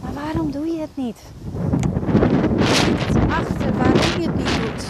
Maar 0.00 0.12
waarom 0.12 0.50
doe 0.50 0.66
je 0.66 0.80
het 0.80 0.96
niet? 0.96 1.22
Achter 3.28 3.76
waarom 3.76 4.20
je 4.20 4.26
het 4.26 4.36
niet 4.36 4.60
doet. 4.62 4.84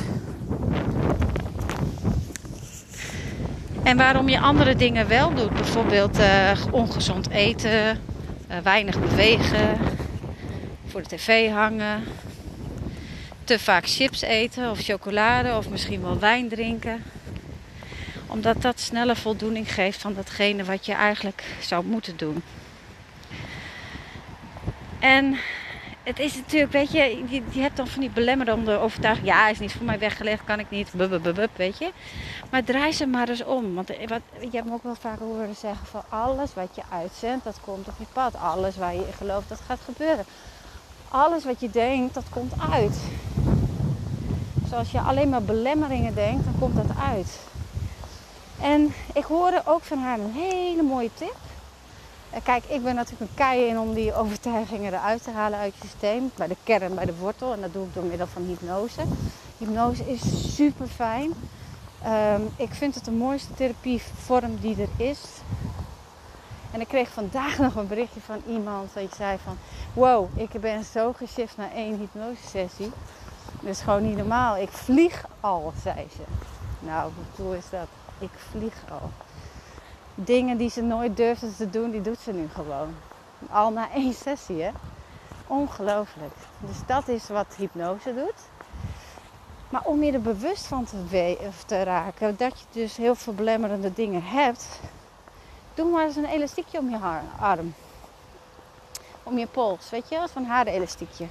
En 3.82 3.96
waarom 3.96 4.28
je 4.28 4.40
andere 4.40 4.76
dingen 4.76 5.08
wel 5.08 5.34
doet. 5.34 5.54
Bijvoorbeeld 5.54 6.18
uh, 6.18 6.50
ongezond 6.70 7.28
eten, 7.28 7.70
uh, 8.50 8.56
weinig 8.62 9.00
bewegen, 9.00 9.78
voor 10.86 11.02
de 11.02 11.08
tv 11.08 11.50
hangen, 11.50 12.02
te 13.44 13.58
vaak 13.58 13.86
chips 13.86 14.20
eten 14.20 14.70
of 14.70 14.80
chocolade 14.80 15.56
of 15.56 15.68
misschien 15.68 16.02
wel 16.02 16.18
wijn 16.18 16.48
drinken. 16.48 17.02
Omdat 18.26 18.62
dat 18.62 18.80
sneller 18.80 19.16
voldoening 19.16 19.72
geeft 19.74 20.00
van 20.00 20.14
datgene 20.14 20.64
wat 20.64 20.86
je 20.86 20.92
eigenlijk 20.92 21.44
zou 21.60 21.84
moeten 21.84 22.16
doen. 22.16 22.42
En 24.98 25.36
het 26.02 26.18
is 26.18 26.34
natuurlijk, 26.34 26.72
weet 26.72 26.92
je, 26.92 27.22
je, 27.28 27.42
je 27.50 27.60
hebt 27.60 27.76
dan 27.76 27.86
van 27.86 28.00
die 28.00 28.10
belemmerende 28.10 28.78
overtuiging. 28.78 29.26
Ja, 29.26 29.48
is 29.48 29.58
niet 29.58 29.72
voor 29.72 29.84
mij 29.84 29.98
weggelegd, 29.98 30.44
kan 30.44 30.58
ik 30.58 30.70
niet, 30.70 30.92
bub, 30.92 31.50
weet 31.56 31.78
je. 31.78 31.90
Maar 32.50 32.64
draai 32.64 32.92
ze 32.92 33.06
maar 33.06 33.28
eens 33.28 33.44
om. 33.44 33.74
Want 33.74 33.88
wat, 33.88 34.20
je 34.40 34.48
hebt 34.50 34.66
me 34.66 34.72
ook 34.72 34.82
wel 34.82 34.94
vaak 34.94 35.18
horen 35.18 35.54
zeggen 35.54 35.86
van 35.86 36.02
alles 36.08 36.54
wat 36.54 36.70
je 36.74 36.82
uitzendt, 36.90 37.44
dat 37.44 37.58
komt 37.60 37.88
op 37.88 37.94
je 37.98 38.06
pad. 38.12 38.34
Alles 38.34 38.76
waar 38.76 38.94
je 38.94 39.06
in 39.06 39.12
gelooft, 39.12 39.48
dat 39.48 39.60
gaat 39.66 39.80
gebeuren 39.84 40.24
alles 41.14 41.44
wat 41.44 41.60
je 41.60 41.70
denkt, 41.70 42.14
dat 42.14 42.24
komt 42.30 42.52
uit. 42.70 42.96
Zoals 44.68 44.90
je 44.90 45.00
alleen 45.00 45.28
maar 45.28 45.42
belemmeringen 45.42 46.14
denkt, 46.14 46.44
dan 46.44 46.54
komt 46.58 46.76
dat 46.76 46.96
uit. 47.12 47.38
En 48.60 48.92
ik 49.14 49.24
hoorde 49.24 49.62
ook 49.64 49.82
van 49.82 49.98
haar 49.98 50.18
een 50.18 50.32
hele 50.32 50.82
mooie 50.82 51.10
tip. 51.14 51.36
Kijk, 52.42 52.64
ik 52.64 52.82
ben 52.82 52.94
natuurlijk 52.94 53.30
een 53.30 53.36
kei 53.36 53.66
in 53.68 53.78
om 53.78 53.94
die 53.94 54.14
overtuigingen 54.14 54.92
eruit 54.92 55.22
te 55.22 55.30
halen 55.30 55.58
uit 55.58 55.74
je 55.74 55.88
systeem. 55.88 56.30
Bij 56.34 56.46
de 56.46 56.56
kern, 56.62 56.94
bij 56.94 57.04
de 57.04 57.16
wortel. 57.16 57.52
En 57.52 57.60
dat 57.60 57.72
doe 57.72 57.84
ik 57.84 57.94
door 57.94 58.04
middel 58.04 58.26
van 58.26 58.42
hypnose. 58.42 59.02
Hypnose 59.58 60.10
is 60.12 60.54
super 60.54 60.86
fijn. 60.86 61.32
Ehm, 62.02 62.40
ik 62.56 62.74
vind 62.74 62.94
het 62.94 63.04
de 63.04 63.10
mooiste 63.10 63.54
therapievorm 63.54 64.56
die 64.60 64.76
er 64.80 65.06
is. 65.06 65.20
En 66.74 66.80
ik 66.80 66.88
kreeg 66.88 67.08
vandaag 67.08 67.58
nog 67.66 67.74
een 67.74 67.86
berichtje 67.86 68.20
van 68.20 68.42
iemand 68.46 68.94
die 68.94 69.08
zei 69.16 69.38
van... 69.44 69.56
Wow, 69.92 70.38
ik 70.38 70.60
ben 70.60 70.84
zo 70.84 71.12
geshift 71.12 71.56
naar 71.56 71.72
één 71.72 71.98
hypnosesessie. 71.98 72.90
Dat 73.60 73.70
is 73.70 73.80
gewoon 73.80 74.02
niet 74.02 74.16
normaal. 74.16 74.56
Ik 74.56 74.68
vlieg 74.68 75.24
al, 75.40 75.72
zei 75.82 76.06
ze. 76.16 76.22
Nou, 76.78 77.12
hoe 77.36 77.56
is 77.56 77.70
dat? 77.70 77.86
Ik 78.18 78.30
vlieg 78.50 78.74
al. 78.90 79.10
Dingen 80.14 80.56
die 80.56 80.70
ze 80.70 80.82
nooit 80.82 81.16
durfde 81.16 81.56
te 81.56 81.70
doen, 81.70 81.90
die 81.90 82.00
doet 82.00 82.18
ze 82.18 82.32
nu 82.32 82.48
gewoon. 82.54 82.94
Al 83.50 83.70
na 83.70 83.90
één 83.90 84.14
sessie, 84.14 84.62
hè? 84.62 84.70
Ongelooflijk. 85.46 86.34
Dus 86.58 86.76
dat 86.86 87.08
is 87.08 87.28
wat 87.28 87.54
hypnose 87.56 88.14
doet. 88.14 88.40
Maar 89.68 89.82
om 89.84 90.02
je 90.02 90.12
er 90.12 90.22
bewust 90.22 90.66
van 90.66 90.84
te, 90.84 91.36
te 91.66 91.82
raken 91.82 92.36
dat 92.36 92.58
je 92.58 92.80
dus 92.80 92.96
heel 92.96 93.14
veel 93.14 93.34
belemmerende 93.34 93.92
dingen 93.92 94.22
hebt, 94.22 94.80
Doe 95.74 95.90
maar 95.90 96.04
eens 96.04 96.16
een 96.16 96.24
elastiekje 96.24 96.78
om 96.78 96.90
je 96.90 96.98
arm. 97.40 97.74
Om 99.22 99.38
je 99.38 99.46
pols, 99.46 99.90
weet 99.90 100.08
je, 100.08 100.26
van 100.32 100.44
haar 100.44 100.66
elastiekje. 100.66 101.26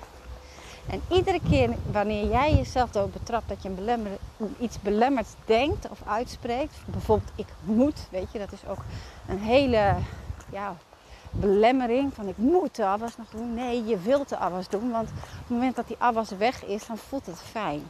En 0.89 1.01
iedere 1.12 1.39
keer 1.50 1.69
wanneer 1.91 2.29
jij 2.29 2.53
jezelf 2.55 2.95
erop 2.95 3.13
betrapt 3.13 3.50
dat 3.50 3.63
je 3.63 3.69
een 3.69 4.55
iets 4.59 4.81
belemmerd 4.81 5.27
denkt 5.45 5.89
of 5.89 6.00
uitspreekt, 6.07 6.75
bijvoorbeeld 6.85 7.31
ik 7.35 7.47
moet, 7.63 8.07
weet 8.12 8.31
je, 8.31 8.39
dat 8.39 8.51
is 8.51 8.67
ook 8.67 8.81
een 9.27 9.39
hele 9.39 9.95
ja, 10.51 10.75
belemmering 11.31 12.13
van 12.13 12.27
ik 12.27 12.38
moet 12.38 12.75
de 12.75 12.85
afwas 12.85 13.17
nog 13.17 13.29
doen. 13.29 13.53
Nee, 13.53 13.85
je 13.85 14.00
wilt 14.00 14.29
de 14.29 14.38
afwas 14.38 14.69
doen, 14.69 14.91
want 14.91 15.09
op 15.09 15.15
het 15.39 15.50
moment 15.50 15.75
dat 15.75 15.88
die 15.88 15.97
afwas 16.00 16.29
weg 16.29 16.65
is, 16.65 16.85
dan 16.85 16.97
voelt 16.97 17.25
het 17.25 17.41
fijn. 17.41 17.83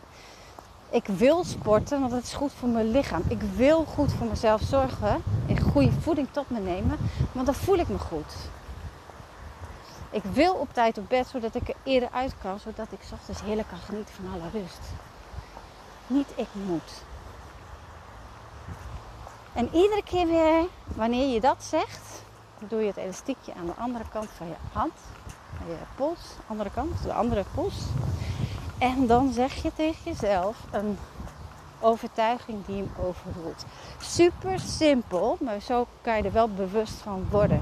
Ik 0.93 1.05
wil 1.05 1.43
sporten, 1.43 1.99
want 1.99 2.11
het 2.11 2.23
is 2.23 2.33
goed 2.33 2.51
voor 2.53 2.69
mijn 2.69 2.91
lichaam. 2.91 3.21
Ik 3.27 3.41
wil 3.41 3.85
goed 3.85 4.11
voor 4.13 4.27
mezelf 4.27 4.61
zorgen 4.61 5.23
en 5.47 5.61
goede 5.61 5.91
voeding 5.91 6.27
tot 6.31 6.49
me 6.49 6.59
nemen, 6.59 6.97
want 7.31 7.45
dan 7.45 7.55
voel 7.55 7.77
ik 7.77 7.87
me 7.87 7.97
goed. 7.97 8.33
Ik 10.09 10.23
wil 10.23 10.53
op 10.53 10.73
tijd 10.73 10.97
op 10.97 11.09
bed, 11.09 11.27
zodat 11.27 11.55
ik 11.55 11.67
er 11.67 11.75
eerder 11.83 12.09
uit 12.11 12.35
kan, 12.41 12.59
zodat 12.59 12.87
ik 12.89 12.99
ochtends 13.13 13.41
heerlijk 13.41 13.67
kan 13.67 13.77
genieten 13.77 14.13
van 14.13 14.33
alle 14.33 14.49
rust. 14.61 14.79
Niet 16.07 16.27
ik 16.35 16.47
moet. 16.65 17.03
En 19.53 19.69
iedere 19.71 20.03
keer 20.03 20.27
weer, 20.27 20.65
wanneer 20.87 21.33
je 21.33 21.39
dat 21.39 21.63
zegt, 21.63 22.23
doe 22.67 22.81
je 22.81 22.87
het 22.87 22.97
elastiekje 22.97 23.53
aan 23.53 23.65
de 23.65 23.75
andere 23.77 24.05
kant 24.11 24.29
van 24.37 24.47
je 24.47 24.55
hand, 24.71 24.93
van 25.57 25.67
je 25.67 25.77
pols, 25.95 26.19
andere 26.47 26.69
kant, 26.71 27.03
de 27.03 27.13
andere 27.13 27.43
pols. 27.55 27.75
En 28.83 29.07
dan 29.07 29.33
zeg 29.33 29.53
je 29.53 29.71
tegen 29.75 30.03
jezelf 30.03 30.57
een 30.71 30.97
overtuiging 31.79 32.65
die 32.65 32.75
hem 32.75 32.91
overroelt. 33.05 33.65
Super 33.99 34.59
simpel, 34.59 35.37
maar 35.39 35.61
zo 35.61 35.87
kan 36.01 36.17
je 36.17 36.23
er 36.23 36.31
wel 36.31 36.49
bewust 36.49 36.93
van 36.93 37.25
worden. 37.29 37.61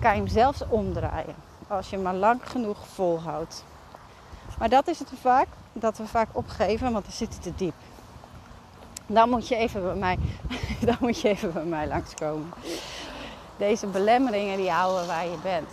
Kan 0.00 0.10
je 0.10 0.16
hem 0.16 0.28
zelfs 0.28 0.62
omdraaien 0.68 1.34
als 1.66 1.90
je 1.90 1.94
hem 1.94 2.04
maar 2.04 2.14
lang 2.14 2.40
genoeg 2.44 2.86
volhoudt. 2.86 3.64
Maar 4.58 4.68
dat 4.68 4.88
is 4.88 4.98
het 4.98 5.12
vaak, 5.20 5.46
dat 5.72 5.98
we 5.98 6.06
vaak 6.06 6.28
opgeven, 6.32 6.92
want 6.92 7.04
dan 7.04 7.14
zit 7.14 7.34
het 7.34 7.42
te 7.42 7.52
diep. 7.56 7.74
Dan 9.06 9.28
moet 9.28 9.48
je 9.48 9.56
even 9.56 9.82
bij 9.82 9.94
mij, 9.94 10.18
dan 10.88 10.96
moet 11.00 11.20
je 11.20 11.28
even 11.28 11.52
bij 11.52 11.64
mij 11.64 11.88
langskomen. 11.88 12.52
Deze 13.56 13.86
belemmeringen 13.86 14.56
die 14.56 14.70
houden 14.70 15.06
waar 15.06 15.26
je 15.26 15.38
bent. 15.42 15.70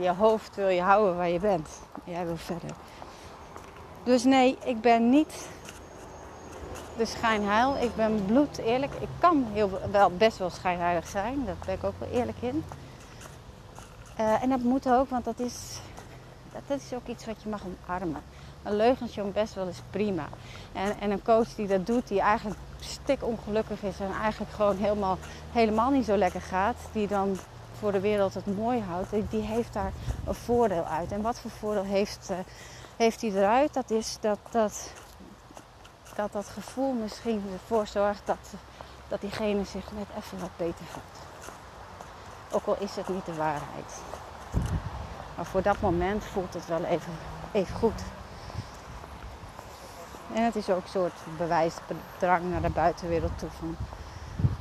Je 0.00 0.10
hoofd 0.10 0.56
wil 0.56 0.68
je 0.68 0.82
houden 0.82 1.16
waar 1.16 1.28
je 1.28 1.40
bent. 1.40 1.68
Jij 2.04 2.26
wil 2.26 2.36
verder. 2.36 2.70
Dus 4.02 4.24
nee, 4.24 4.58
ik 4.64 4.80
ben 4.80 5.10
niet 5.10 5.48
de 6.96 7.04
schijnheil. 7.04 7.76
Ik 7.76 7.96
ben 7.96 8.24
bloed 8.26 8.58
eerlijk. 8.58 8.92
Ik 9.00 9.08
kan 9.18 9.46
heel, 9.52 9.80
wel 9.90 10.10
best 10.10 10.38
wel 10.38 10.50
schijnheilig 10.50 11.08
zijn. 11.08 11.44
Daar 11.44 11.56
ben 11.66 11.74
ik 11.74 11.84
ook 11.84 11.98
wel 11.98 12.08
eerlijk 12.08 12.38
in. 12.40 12.64
Uh, 14.20 14.42
en 14.42 14.48
dat 14.48 14.62
moet 14.62 14.88
ook, 14.88 15.10
want 15.10 15.24
dat 15.24 15.38
is, 15.38 15.80
dat 16.52 16.78
is 16.78 16.94
ook 16.94 17.06
iets 17.06 17.26
wat 17.26 17.42
je 17.42 17.48
mag 17.48 17.62
omarmen. 17.64 18.22
Een 18.62 18.76
leugentje 18.76 19.22
om 19.22 19.32
best 19.32 19.54
wel 19.54 19.66
is 19.66 19.82
prima. 19.90 20.28
En, 20.72 21.00
en 21.00 21.10
een 21.10 21.22
coach 21.22 21.54
die 21.54 21.66
dat 21.66 21.86
doet, 21.86 22.08
die 22.08 22.20
eigenlijk 22.20 22.58
stik 22.80 23.24
ongelukkig 23.24 23.82
is 23.82 24.00
en 24.00 24.12
eigenlijk 24.22 24.52
gewoon 24.52 24.76
helemaal, 24.76 25.18
helemaal 25.52 25.90
niet 25.90 26.04
zo 26.04 26.16
lekker 26.16 26.40
gaat, 26.40 26.76
die 26.92 27.06
dan 27.06 27.38
voor 27.78 27.92
de 27.92 28.00
wereld 28.00 28.34
het 28.34 28.56
mooi 28.56 28.80
houdt, 28.80 29.30
die 29.30 29.42
heeft 29.42 29.72
daar 29.72 29.92
een 30.26 30.34
voordeel 30.34 30.84
uit. 30.84 31.12
En 31.12 31.22
wat 31.22 31.40
voor 31.40 31.50
voordeel 31.50 31.84
heeft, 31.84 32.28
uh, 32.30 32.36
heeft 33.00 33.20
hij 33.20 33.30
eruit? 33.30 33.74
Dat 33.74 33.90
is 33.90 34.16
dat 34.20 34.38
dat, 34.50 34.92
dat 36.14 36.32
dat 36.32 36.46
gevoel 36.46 36.92
misschien 36.92 37.42
ervoor 37.52 37.86
zorgt 37.86 38.22
dat, 38.24 38.52
dat 39.08 39.20
diegene 39.20 39.64
zich 39.64 39.92
net 39.92 40.06
even 40.18 40.38
wat 40.38 40.50
beter 40.56 40.84
voelt. 40.84 41.18
Ook 42.50 42.66
al 42.66 42.76
is 42.84 42.96
het 42.96 43.08
niet 43.08 43.26
de 43.26 43.34
waarheid. 43.34 44.00
Maar 45.36 45.44
voor 45.44 45.62
dat 45.62 45.80
moment 45.80 46.24
voelt 46.24 46.54
het 46.54 46.66
wel 46.66 46.84
even, 46.84 47.12
even 47.52 47.76
goed. 47.76 48.02
En 50.34 50.44
het 50.44 50.56
is 50.56 50.70
ook 50.70 50.82
een 50.82 50.88
soort 50.88 51.18
bewijsdrang 51.38 52.50
naar 52.50 52.62
de 52.62 52.70
buitenwereld 52.70 53.38
toe 53.38 53.50
van... 53.58 53.76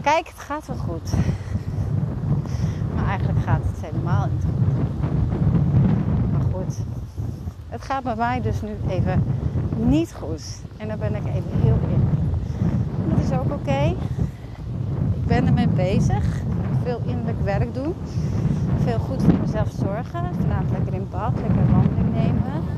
Kijk, 0.01 0.27
het 0.27 0.39
gaat 0.39 0.65
wel 0.65 0.77
goed. 0.77 1.11
Maar 2.95 3.07
eigenlijk 3.07 3.39
gaat 3.39 3.63
het 3.63 3.81
helemaal 3.81 4.27
niet. 4.27 4.43
Maar 6.31 6.41
goed, 6.53 6.77
het 7.79 7.87
gaat 7.91 8.03
bij 8.03 8.15
mij 8.15 8.41
dus 8.41 8.61
nu 8.61 8.69
even 8.89 9.23
niet 9.77 10.13
goed. 10.13 10.61
En 10.77 10.87
daar 10.87 10.97
ben 10.97 11.15
ik 11.15 11.25
even 11.25 11.59
heel 11.61 11.77
in. 11.89 12.03
Dat 13.09 13.23
is 13.23 13.31
ook 13.31 13.51
oké. 13.53 13.95
Ik 15.13 15.25
ben 15.25 15.47
ermee 15.47 15.67
bezig. 15.67 16.41
Veel 16.83 17.01
innerlijk 17.05 17.43
werk 17.43 17.73
doen. 17.73 17.93
Veel 18.83 18.99
goed 18.99 19.23
voor 19.23 19.39
mezelf 19.41 19.69
zorgen. 19.79 20.35
Vanavond 20.39 20.71
lekker 20.71 20.93
in 20.93 21.07
bad, 21.09 21.33
lekker 21.35 21.71
wandeling 21.71 22.13
nemen 22.13 22.77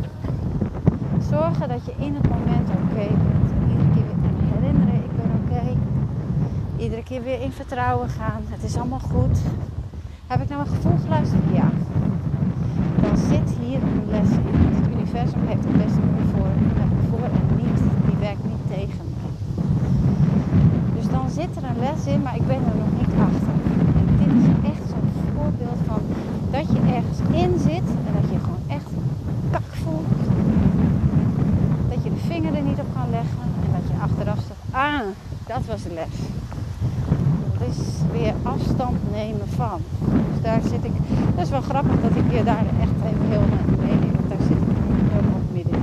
zorgen 1.32 1.70
dat 1.70 1.86
je 1.86 1.94
in 1.98 2.16
het 2.16 2.30
moment 2.30 2.70
oké 2.70 2.94
bent. 2.94 3.52
En 3.52 3.70
iedere 3.70 3.90
keer 3.94 4.04
weer 4.22 4.54
herinneren, 4.54 4.96
ik 5.04 5.16
ben 5.16 5.32
oké. 5.44 5.78
Iedere 6.84 7.04
keer 7.04 7.24
weer 7.24 7.42
in 7.42 7.52
vertrouwen 7.52 8.10
gaan. 8.10 8.42
Het 8.48 8.64
is 8.64 8.78
allemaal 8.78 9.00
goed. 9.00 9.40
Heb 10.28 10.42
ik 10.42 10.50
naar 10.50 10.58
mijn 10.58 10.70
gevoel 10.70 10.98
geluisterd? 11.04 11.44
Ja. 11.54 11.70
Dan 13.12 13.20
zit 13.20 13.50
hier 13.62 13.82
een 13.84 14.04
les 14.10 14.32
in. 14.32 14.56
Het 14.78 14.88
universum 14.96 15.44
heeft 15.48 15.64
het 15.64 15.78
beste 15.84 16.02
voor, 16.32 16.52
voor 17.10 17.28
en 17.40 17.48
niet. 17.56 17.80
Die 18.08 18.18
werkt 18.20 18.44
niet 18.44 18.64
tegen. 18.76 19.06
Dus 20.96 21.08
dan 21.16 21.30
zit 21.30 21.52
er 21.56 21.64
een 21.70 21.80
les 21.80 22.14
in, 22.14 22.22
maar 22.22 22.36
ik 22.36 22.48
ben 22.48 22.62
er 22.70 22.78
nog 22.84 22.92
niet 23.00 23.14
achter. 23.28 23.56
En 24.00 24.06
dit 24.22 24.34
is 24.42 24.48
echt 24.72 24.86
zo'n 24.92 25.10
voorbeeld 25.36 25.82
van 25.88 26.02
dat 26.52 26.68
je 26.74 26.80
ergens 26.98 27.20
in 27.44 27.52
zit 27.60 27.88
en 28.08 28.14
dat 28.20 28.28
je 28.32 28.38
gewoon 28.40 28.66
echt 28.68 28.92
kak 29.52 29.72
voelt 29.84 30.12
vinger 32.32 32.56
er 32.56 32.62
niet 32.62 32.80
op 32.80 32.88
gaan 32.96 33.10
leggen. 33.10 33.38
En 33.66 33.72
dat 33.72 33.82
je 33.88 33.96
achteraf 34.02 34.38
zegt, 34.48 34.60
ah, 34.72 35.02
dat 35.48 35.66
was 35.66 35.84
de 35.84 35.94
les. 35.94 36.31
Weer 38.12 38.34
afstand 38.44 39.12
nemen 39.12 39.48
van. 39.56 39.82
Dus 40.00 40.42
daar 40.42 40.62
zit 40.62 40.84
ik, 40.84 40.92
dat 41.36 41.44
is 41.44 41.50
wel 41.50 41.62
grappig 41.62 42.02
dat 42.02 42.12
ik 42.16 42.38
je 42.38 42.44
daar 42.44 42.66
echt 42.82 43.14
even 43.14 43.30
heel 43.30 43.44
mee 43.80 43.90
neem. 43.90 44.12
Want 44.16 44.30
daar 44.30 44.42
zit 44.48 44.58
ik 44.58 44.78
helemaal 45.12 45.42
midden. 45.52 45.82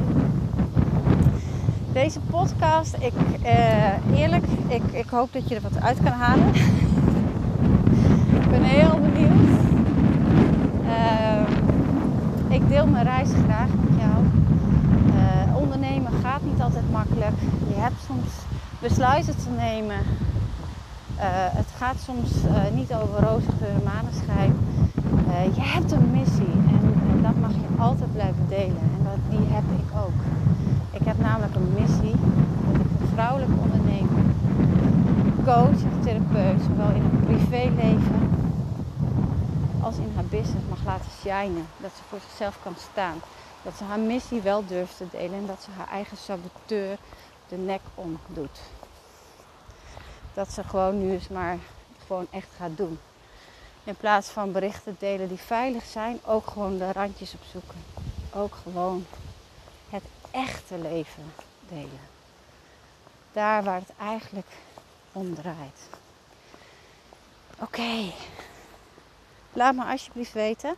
Deze 1.93 2.21
podcast, 2.21 2.95
ik, 2.99 3.13
eh, 3.43 4.21
eerlijk, 4.21 4.45
ik, 4.67 4.83
ik 4.93 5.09
hoop 5.11 5.33
dat 5.33 5.49
je 5.49 5.55
er 5.55 5.63
wat 5.63 5.83
uit 5.83 5.99
kan 6.03 6.13
halen. 6.13 6.49
ik 8.43 8.51
ben 8.51 8.63
heel 8.63 8.99
benieuwd. 9.01 9.61
Uh, 10.85 11.41
ik 12.49 12.69
deel 12.69 12.87
mijn 12.87 13.05
reis 13.05 13.29
graag 13.47 13.69
met 13.69 14.01
jou 14.01 14.19
ondernemen 15.79 16.13
gaat 16.23 16.43
niet 16.43 16.61
altijd 16.61 16.91
makkelijk. 16.91 17.41
Je 17.69 17.75
hebt 17.75 18.01
soms 18.07 18.31
besluiten 18.81 19.37
te 19.37 19.51
nemen. 19.57 19.97
Uh, 21.19 21.25
het 21.61 21.71
gaat 21.77 21.97
soms 22.05 22.31
uh, 22.45 22.75
niet 22.75 22.95
over 22.95 23.21
roze 23.29 23.51
geur 23.59 23.75
en 23.75 23.83
maneschijn. 23.95 24.53
Uh, 25.29 25.55
je 25.57 25.63
hebt 25.63 25.93
een 25.93 26.11
missie 26.11 26.55
en, 26.75 26.95
en, 27.11 27.23
dat 27.23 27.37
mag 27.41 27.51
je 27.51 27.83
altijd 27.83 28.13
blijven 28.13 28.47
delen. 28.49 28.85
En 28.97 29.03
dat, 29.05 29.39
die 29.39 29.47
heb 29.49 29.65
ik 29.81 29.89
ook. 30.05 30.19
Ik 31.01 31.07
heb 31.07 31.19
namelijk 31.19 31.55
een 31.55 31.73
missie 31.79 32.17
dat 32.67 32.81
ik 32.81 33.01
een 33.01 33.09
vrouwelijke 33.13 33.61
ondernemer, 33.63 34.25
coach 35.45 35.83
en 35.91 36.01
therapeut, 36.03 36.61
zowel 36.63 36.91
in 36.95 37.03
het 37.03 37.25
privéleven 37.25 38.31
als 39.81 39.97
in 39.97 40.13
haar 40.15 40.25
business 40.25 40.69
mag 40.69 40.85
laten 40.85 41.11
shinen. 41.21 41.67
Dat 41.77 41.91
ze 41.97 42.03
voor 42.09 42.19
zichzelf 42.29 42.59
kan 42.63 42.75
staan. 42.91 43.19
Dat 43.63 43.77
ze 43.77 43.85
haar 43.85 44.01
missie 44.01 44.41
wel 44.41 44.67
durft 44.67 44.97
te 44.97 45.07
delen 45.11 45.39
en 45.39 45.47
dat 45.47 45.63
ze 45.63 45.71
haar 45.77 45.89
eigen 45.89 46.17
saboteur 46.17 46.97
de 47.49 47.57
nek 47.57 47.81
om 47.95 48.19
doet. 48.27 48.61
Dat 50.39 50.53
ze 50.53 50.65
gewoon 50.65 50.99
nu 50.99 51.13
eens 51.13 51.29
maar 51.29 51.59
gewoon 52.07 52.27
echt 52.31 52.49
gaat 52.57 52.77
doen. 52.77 52.99
In 53.85 53.97
plaats 53.97 54.29
van 54.29 54.53
berichten 54.53 54.97
delen 54.99 55.29
die 55.29 55.39
veilig 55.39 55.85
zijn, 55.85 56.21
ook 56.25 56.47
gewoon 56.47 56.79
de 56.79 56.93
randjes 56.93 57.35
opzoeken. 57.35 57.85
Ook 58.35 58.55
gewoon 58.63 59.07
het 59.91 60.03
echte 60.31 60.79
leven 60.79 61.33
delen. 61.69 62.01
Daar 63.33 63.63
waar 63.65 63.81
het 63.81 63.93
eigenlijk 64.01 64.47
om 65.13 65.35
draait. 65.35 65.89
Oké. 67.59 68.13
Laat 69.53 69.75
me 69.75 69.85
alsjeblieft 69.85 70.33
weten 70.33 70.77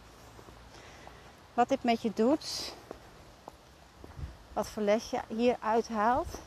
wat 1.54 1.68
dit 1.68 1.82
met 1.82 2.02
je 2.02 2.12
doet. 2.14 2.74
Wat 4.52 4.68
voor 4.68 4.82
les 4.82 5.10
je 5.10 5.20
hier 5.28 5.56
uithaalt. 5.60 6.38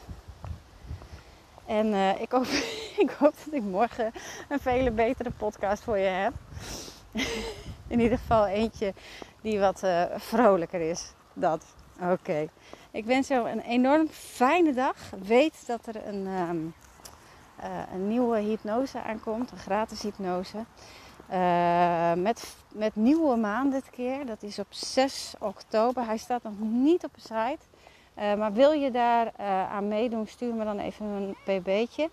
En 1.65 1.87
uh, 1.87 2.21
ik, 2.21 2.31
hoop, 2.31 2.47
ik 2.97 3.09
hoop 3.09 3.33
dat 3.45 3.53
ik 3.53 3.63
morgen 3.63 4.11
een 4.49 4.59
vele 4.59 4.91
betere 4.91 5.31
podcast 5.31 5.83
voor 5.83 5.97
je 5.97 6.07
heb. 6.07 6.33
In 7.87 7.99
ieder 7.99 8.17
geval 8.17 8.47
eentje 8.47 8.93
die 9.41 9.59
wat 9.59 9.83
uh, 9.83 10.03
vrolijker 10.15 10.89
is. 10.89 11.13
Dat. 11.33 11.65
Oké. 12.11 12.47
Ik 12.91 13.05
wens 13.05 13.27
jou 13.27 13.49
een 13.49 13.59
enorm 13.59 14.07
fijne 14.07 14.73
dag. 14.73 14.95
Weet 15.23 15.67
dat 15.67 15.85
er 15.85 16.07
een, 16.07 16.27
um, 16.27 16.73
uh, 17.59 17.65
een 17.93 18.07
nieuwe 18.07 18.39
hypnose 18.39 19.01
aankomt. 19.01 19.51
Een 19.51 19.57
gratis 19.57 20.01
hypnose. 20.01 20.65
Uh, 21.31 22.13
met, 22.13 22.55
met 22.71 22.95
nieuwe 22.95 23.35
maan 23.35 23.69
dit 23.69 23.89
keer. 23.89 24.25
Dat 24.25 24.43
is 24.43 24.59
op 24.59 24.67
6 24.69 25.33
oktober. 25.39 26.05
Hij 26.05 26.17
staat 26.17 26.43
nog 26.43 26.59
niet 26.59 27.03
op 27.03 27.13
de 27.13 27.21
site. 27.21 27.65
Maar 28.37 28.53
wil 28.53 28.71
je 28.71 28.91
daar 28.91 29.31
aan 29.69 29.87
meedoen, 29.87 30.27
stuur 30.27 30.53
me 30.53 30.63
dan 30.63 30.79
even 30.79 31.05
een 31.05 31.35
pb'tje. 31.43 32.09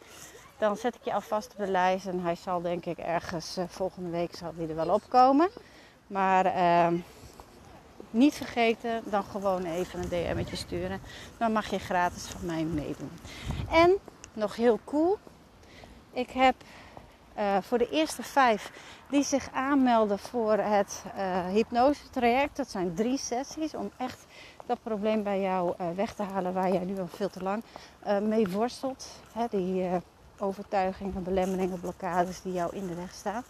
Dan 0.60 0.76
zet 0.76 0.94
ik 0.94 1.04
je 1.04 1.12
alvast 1.12 1.50
op 1.50 1.58
de 1.58 1.70
lijst. 1.70 2.06
En 2.06 2.20
hij 2.20 2.34
zal 2.34 2.60
denk 2.60 2.84
ik 2.86 2.98
ergens 2.98 3.58
volgende 3.66 4.10
week 4.10 4.36
zal 4.36 4.52
hij 4.56 4.68
er 4.68 4.74
wel 4.74 4.94
opkomen. 4.94 5.50
Maar 6.06 6.44
ehm, 6.44 6.96
niet 8.10 8.34
vergeten, 8.34 9.02
dan 9.04 9.24
gewoon 9.24 9.64
even 9.64 10.00
een 10.00 10.08
DM'tje 10.08 10.56
sturen. 10.56 11.00
Dan 11.38 11.52
mag 11.52 11.70
je 11.70 11.78
gratis 11.78 12.26
van 12.26 12.46
mij 12.46 12.64
meedoen. 12.64 13.10
En 13.70 13.96
nog 14.32 14.56
heel 14.56 14.80
cool. 14.84 15.18
Ik 16.12 16.30
heb 16.30 16.54
uh, 17.38 17.56
voor 17.60 17.78
de 17.78 17.90
eerste 17.90 18.22
vijf 18.22 18.72
die 19.08 19.24
zich 19.24 19.48
aanmelden 19.52 20.18
voor 20.18 20.52
het 20.52 21.04
uh, 21.16 21.46
hypnose 21.46 22.10
traject. 22.10 22.56
Dat 22.56 22.70
zijn 22.70 22.94
drie 22.94 23.18
sessies 23.18 23.74
om 23.74 23.90
echt 23.96 24.26
dat 24.66 24.82
probleem 24.82 25.22
bij 25.22 25.40
jou 25.40 25.74
weg 25.94 26.14
te 26.14 26.22
halen 26.22 26.52
waar 26.52 26.72
jij 26.72 26.84
nu 26.84 26.98
al 26.98 27.08
veel 27.08 27.30
te 27.30 27.42
lang 27.42 27.62
mee 28.22 28.48
worstelt. 28.48 29.06
Hè, 29.32 29.46
die 29.50 30.00
overtuigingen, 30.40 31.22
belemmeringen, 31.22 31.80
blokkades 31.80 32.42
die 32.42 32.52
jou 32.52 32.76
in 32.76 32.86
de 32.86 32.94
weg 32.94 33.14
staan. 33.14 33.44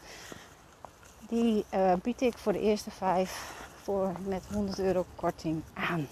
Die 1.29 1.65
bied 2.03 2.21
ik 2.21 2.39
voor 2.39 2.53
de 2.53 2.61
eerste 2.61 2.91
vijf 2.91 3.53
voor 3.83 4.13
met 4.27 4.43
100 4.53 4.79
euro 4.79 5.05
korting 5.17 5.63
aan. 5.75 6.09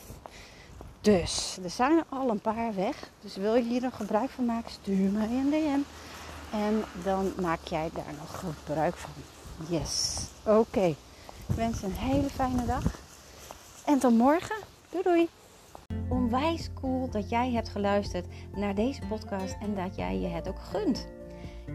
Dus 1.01 1.59
er 1.63 1.71
zijn 1.71 2.05
al 2.09 2.31
een 2.31 2.41
paar 2.41 2.75
weg. 2.75 3.11
Dus 3.21 3.37
wil 3.37 3.55
je 3.55 3.63
hier 3.63 3.81
nog 3.81 3.97
gebruik 3.97 4.31
van 4.31 4.45
maken, 4.45 4.71
stuur 4.71 5.11
mij 5.11 5.29
een 5.29 5.51
DM. 5.51 5.81
En 6.57 6.85
dan 7.03 7.33
maak 7.41 7.65
jij 7.65 7.91
daar 7.93 8.15
nog 8.19 8.39
gebruik 8.39 8.97
van. 8.97 9.11
Yes. 9.69 10.17
Oké. 10.45 10.95
Ik 11.47 11.55
wens 11.55 11.83
een 11.83 11.93
hele 11.97 12.29
fijne 12.29 12.67
dag. 12.67 12.85
En 13.85 13.99
tot 13.99 14.17
morgen. 14.17 14.57
Doei 14.91 15.03
doei. 15.03 15.29
Onwijs 16.09 16.71
cool 16.75 17.11
dat 17.11 17.29
jij 17.29 17.51
hebt 17.51 17.69
geluisterd 17.69 18.27
naar 18.55 18.75
deze 18.75 19.01
podcast 19.09 19.57
en 19.61 19.75
dat 19.75 19.97
jij 19.97 20.19
je 20.19 20.27
het 20.27 20.49
ook 20.49 20.59
gunt. 20.59 21.09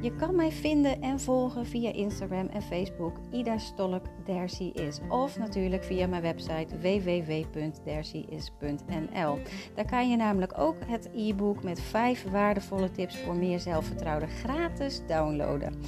Je 0.01 0.15
kan 0.15 0.35
mij 0.35 0.51
vinden 0.51 1.01
en 1.01 1.19
volgen 1.19 1.65
via 1.65 1.93
Instagram 1.93 2.47
en 2.47 2.61
Facebook 2.61 3.17
Ida 3.31 3.57
Stolk 3.57 4.05
Dercy 4.25 4.71
is. 4.73 4.99
Of 5.09 5.37
natuurlijk 5.37 5.83
via 5.83 6.07
mijn 6.07 6.21
website 6.21 6.77
www.dercyis.nl. 6.77 9.39
Daar 9.75 9.85
kan 9.85 10.09
je 10.09 10.15
namelijk 10.15 10.57
ook 10.57 10.77
het 10.85 11.09
e-book 11.13 11.63
met 11.63 11.81
5 11.81 12.31
waardevolle 12.31 12.91
tips 12.91 13.17
voor 13.17 13.35
meer 13.35 13.59
zelfvertrouwen 13.59 14.29
gratis 14.29 15.01
downloaden. 15.07 15.81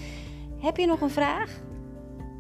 Heb 0.60 0.78
je 0.78 0.86
nog 0.86 1.02
een 1.02 1.10
vraag? 1.10 1.62